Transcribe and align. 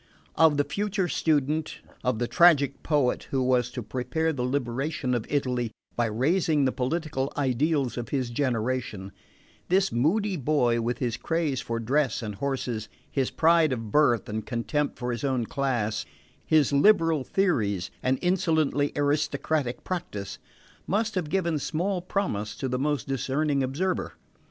Of 0.35 0.57
the 0.57 0.63
future 0.63 1.07
student, 1.07 1.77
of 2.03 2.17
the 2.17 2.25
tragic 2.25 2.81
poet 2.81 3.27
who 3.29 3.43
was 3.43 3.69
to 3.69 3.83
prepare 3.83 4.33
the 4.33 4.41
liberation 4.41 5.13
of 5.13 5.27
Italy 5.29 5.69
by 5.95 6.07
raising 6.07 6.65
the 6.65 6.71
political 6.71 7.31
ideals 7.37 7.97
of 7.99 8.09
his 8.09 8.31
generation, 8.31 9.11
this 9.69 9.91
moody 9.91 10.37
boy 10.37 10.81
with 10.81 10.97
his 10.97 11.17
craze 11.17 11.61
for 11.61 11.79
dress 11.79 12.23
and 12.23 12.33
horses, 12.33 12.89
his 13.11 13.29
pride 13.29 13.71
of 13.71 13.91
birth 13.91 14.27
and 14.27 14.47
contempt 14.47 14.97
for 14.97 15.11
his 15.11 15.23
own 15.23 15.45
class, 15.45 16.03
his 16.47 16.73
liberal 16.73 17.23
theories 17.23 17.91
and 18.01 18.17
insolently 18.23 18.91
aristocratic 18.95 19.83
practice, 19.83 20.39
must 20.87 21.13
have 21.13 21.29
given 21.29 21.59
small 21.59 22.01
promise 22.01 22.55
to 22.55 22.67
the 22.67 22.79
most 22.79 23.07
discerning 23.07 23.61
observer. 23.61 24.13